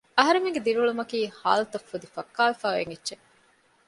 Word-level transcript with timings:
އަހަރެމެންގެ 0.17 0.61
ދިރިއުޅުމަކީ 0.65 1.19
ހާލަތަށް 1.39 1.87
ފުދި 1.89 2.07
ފައްކާވެފައި 2.13 2.75
އޮތް 2.77 2.91
އެއްޗެއް 2.91 3.23